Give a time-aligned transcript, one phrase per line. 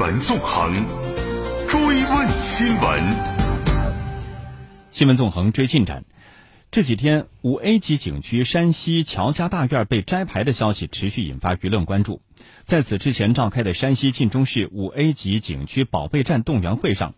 [0.00, 0.72] 闻纵横，
[1.68, 3.04] 追问新闻。
[4.90, 6.06] 新闻纵横追进展。
[6.70, 12.22] 这几天，五 A 级景区山西乔家大院被摘牌的消息持续引发舆论关注。
[12.64, 17.14] 在此之前召开的山西晋中市五 A 级景区保卫战动员会上，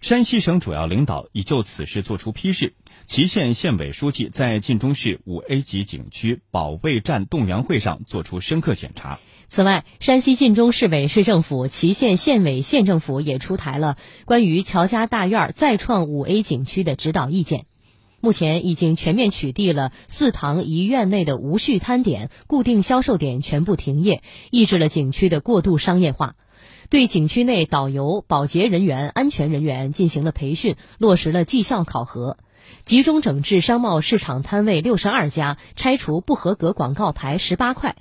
[0.00, 2.74] 山西省主要领导已就此事作出批示。
[3.02, 9.18] 祁县县委书记在晋中市五 A 级景区保卫战动员会上作出深刻检查。
[9.48, 17.66] 此外，山西晋中市委市政府、祁县县委县政府也出台了关于乔家大院再创五 A 景区的指导意见。
[18.20, 26.36] 目前已经全面取缔了四堂一院内的无序摊点，固定销售点全部停业，抑制了景区的过度商业化。
[26.88, 32.36] 对景区内导游、保洁人员、安全人员进行了培训，落实了绩效考核。
[32.84, 37.96] 集中整治商贸市场摊位六十二家，拆除不合格广告牌十八块，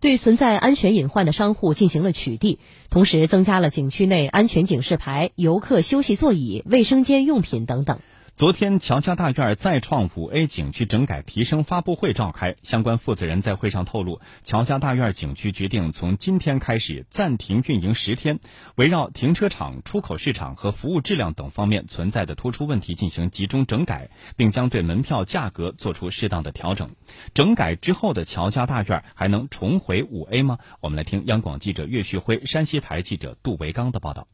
[0.00, 2.56] 对存在安全隐患的商户进行了取缔，
[2.88, 8.00] 同时增加了景区内安全警示牌、游客休息座椅、卫生间用品等等。
[8.40, 18.40] 昨天，乔家大院再创五 A 景区整改提升发布会召开，相关负责人在会上透露，乔家大院景区决定从今天开始暂停运营十天，
[18.76, 26.92] 围绕停车场、出口市场和服务质量等方面存在的突出问题进行集中整改，并将对门票价格做出适当的调整。
[27.34, 30.56] 整改之后的乔家大院还能重回五 A 吗？
[30.80, 34.28] 我们来听央广记者岳旭辉、山西台记者杜维刚的报道。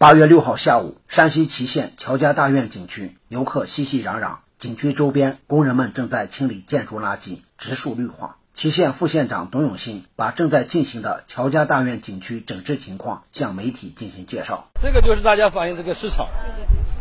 [0.00, 8.36] 八月六号下午，山西祁县乔家大院景区游客熙熙攘攘，景区周边工人们正在清理建筑垃圾，植树绿化。
[8.54, 14.68] 祁县副县长董永新把正在进行的乔家大院景区整治情况向媒体进行介绍。
[14.82, 16.28] 这个就是大家反映这个市场。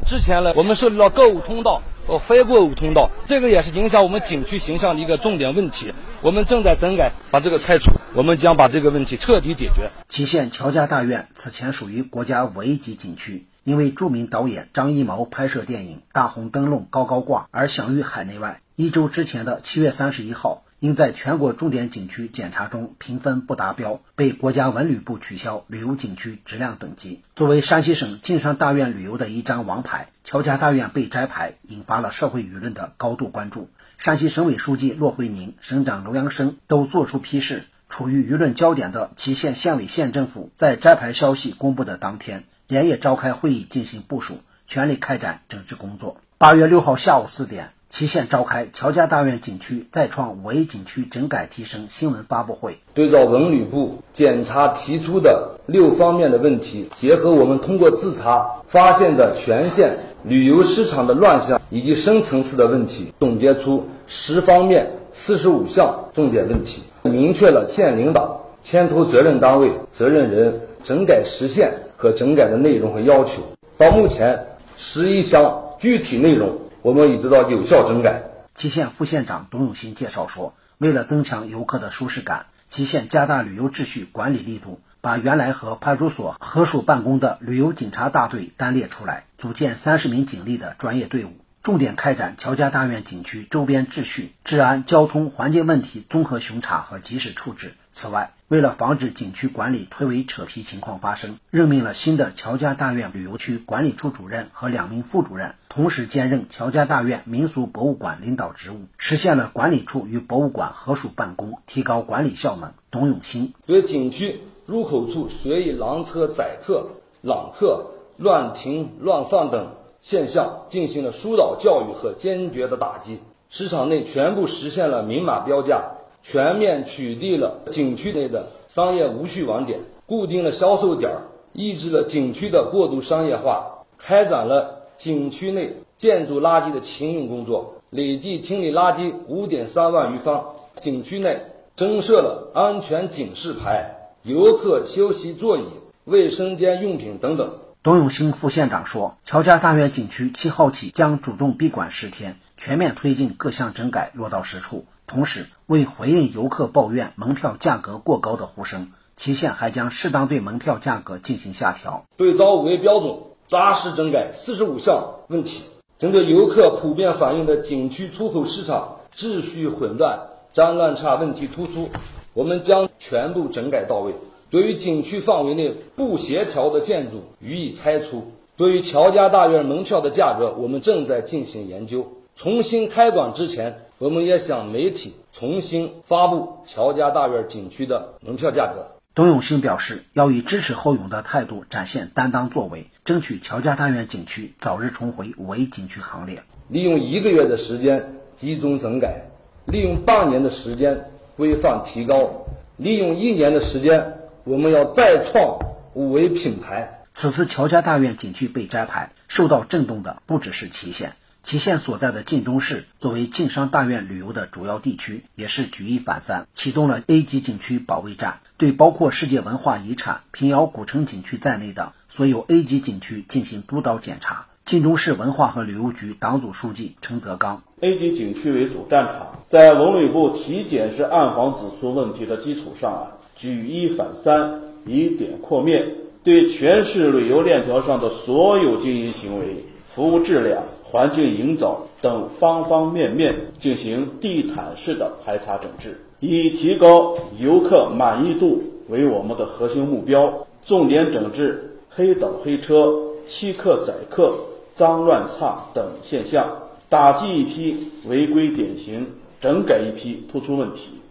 [0.06, 5.94] 之前呢，我们涉及到购物通道和非购物通道，这个也是影响我们景区形象的一个重点问题。
[6.22, 9.90] 我们正在整改，把这个拆除，我们将把这个问题彻底解决。
[10.10, 18.60] 祁县乔家大院此前属于国家五 A 级景区，因为著名导演张艺谋拍摄电影《大红灯笼高高挂》而享誉海内外。
[18.76, 20.64] 一周之前的七月三十一号。
[20.80, 27.22] 因在全国重点景区检查中评分不达标，被国家文旅部取消旅游景区质量等级。
[27.36, 33.70] 作为山西省晋商大院旅游的一张王牌，乔家大院被摘牌，引发了社会舆论的高度关注。
[34.00, 37.66] 山西省委书记骆惠宁、省长娄阳生都作出批示。
[37.90, 46.16] 处于舆论焦点的祁县县委县政府，在摘牌消息公布的当天，连夜召开会议进行部署，全力开展整治工作。
[46.38, 47.74] 八月六号下午四点。
[47.90, 73.42] 祁县召开乔家大院景区再创五 A 景区整改提升新闻发布会，对照文旅部检查提出的六方面的问题，结合我们通过自查发现的全县旅游市场的乱象以及深层次的问题，总结出十方面四十五项重点问题，明确了县领导、牵头责任单位、责任人整改实现和整改的内容和要求。
[73.80, 74.46] 到目前，
[74.78, 76.56] 十一项具体内容。
[76.82, 78.24] 我们已得到有效整改。
[78.56, 97.74] 祁县副县长董永新介绍说，为了增强游客的舒适感，祁县加大旅游秩序管理力度，把原来和派出所合署办公的旅游警察大队单列出来，组建三十名警力的专业队伍，重点开展乔家大院景区周边秩序、治安、交通、环境问题综合巡查和及时处置。
[97.92, 112.72] 此外，为了防止景区管理推诿扯皮情况发生，任命了新的乔家大院旅游区管理处主任和两名副主任，同时兼任乔家大院民俗博物馆领导职务，实现了管理处与博物馆合署办公，提高管理效能。
[112.90, 116.88] 董永新对景区入口处随意拦车载客、
[117.22, 123.20] 揽客、乱停乱放等现象进行了疏导教育和坚决的打击，
[123.52, 125.92] 市场内全部实现了明码标价。
[126.24, 131.12] 全面取缔了景区内的商业无序网点，固定了销售点，
[131.54, 140.56] 抑制了景区的过度商业化，开展了景区内建筑垃圾的清运工作，累计清理垃圾五点三万余方。
[140.82, 141.42] 景区内
[141.78, 145.64] 增设了安全警示牌、游客休息座椅、
[146.04, 147.60] 卫生间用品等等。
[147.82, 162.04] 董永新副县长说：“乔家大院景区七号起将主动闭馆十天，全面推进各项整改落到实处。”同时，为回应游客抱怨门票价格过高的呼声，祁县还将适当对门票价格进行下调。
[162.18, 163.16] 对照五 A 标准，
[163.50, 165.64] 扎实整改四十五项问题。
[165.98, 170.20] 针对游客普遍反映的景区出口市场秩序混乱、
[170.54, 171.90] 脏乱差问题突出，
[172.34, 174.14] 我们将全部整改到位。
[174.52, 178.32] 对于景区范围内不协调的建筑予以拆除。
[178.56, 182.08] 对于乔家大院门票的价格，我们正在进行研究。
[182.36, 183.82] 重新开馆之前。
[184.00, 188.88] 我们也向媒体重新发布乔家大院景区的门票价格。
[189.14, 196.44] 董永新表示，要以支持后勇的态度展现担当作为，争取乔家大院景区早日重回五 A 景区行列。
[196.68, 199.24] 利用一个月的时间集中整改，
[199.66, 202.46] 利用半年的时间规范提高，
[202.78, 204.14] 利用一年的时间，
[204.44, 205.58] 我们要再创
[205.96, 207.02] 五 A 品牌。
[207.16, 211.14] 此次乔家大院景区被摘牌，受到震动的不只是祁县。
[211.42, 224.48] 祁县所在的晋中市作为晋商大院旅游的主要地区，也是举一反三，启动了 A 级景区保卫战，对包括世界文化遗产平遥古城景区在内的所有 A 级景区进行督导检查。
[224.66, 240.64] 晋中市文化和旅游局党组书记陈德刚：A 级景区为主战场，在文旅部体检是暗访指出问题的基础上啊，举一反三，以点扩面，对全市旅游链条上的所有经营行为、服务质量。
[240.92, 254.40] 环境营造等方方面面进行地毯式的排查整治，以提高游客满意度为我们的核心目标，重点整治黑倒黑车、欺客宰客、
[254.72, 259.08] 脏乱差等现象，打击一批违规典型，
[259.42, 261.02] 整改一批突出问题。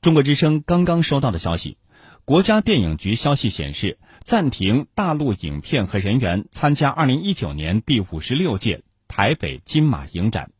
[0.00, 1.76] 中国之声刚刚收到的消息，
[2.24, 3.98] 国家电影局消息显示。
[4.24, 10.50] 暂停大陆影片和人员参加二零一九年第五十六届台北金马影展。